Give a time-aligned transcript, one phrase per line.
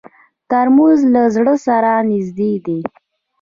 [0.49, 2.79] ترموز له زړه سره نږدې دی.